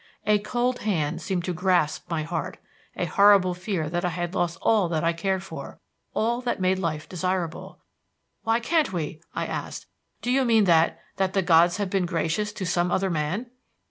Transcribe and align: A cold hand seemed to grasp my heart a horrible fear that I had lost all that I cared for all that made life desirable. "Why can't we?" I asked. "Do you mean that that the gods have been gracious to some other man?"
A 0.25 0.39
cold 0.39 0.79
hand 0.79 1.21
seemed 1.21 1.43
to 1.45 1.53
grasp 1.53 2.09
my 2.09 2.23
heart 2.23 2.57
a 2.95 3.05
horrible 3.05 3.53
fear 3.53 3.87
that 3.87 4.03
I 4.03 4.09
had 4.09 4.33
lost 4.33 4.57
all 4.59 4.89
that 4.89 5.03
I 5.03 5.13
cared 5.13 5.43
for 5.43 5.79
all 6.15 6.41
that 6.41 6.59
made 6.59 6.79
life 6.79 7.07
desirable. 7.07 7.79
"Why 8.41 8.59
can't 8.59 8.91
we?" 8.91 9.21
I 9.35 9.45
asked. 9.45 9.85
"Do 10.23 10.31
you 10.31 10.43
mean 10.43 10.63
that 10.63 10.99
that 11.17 11.33
the 11.33 11.43
gods 11.43 11.77
have 11.77 11.91
been 11.91 12.07
gracious 12.07 12.51
to 12.51 12.65
some 12.65 12.89
other 12.91 13.11
man?" 13.11 13.51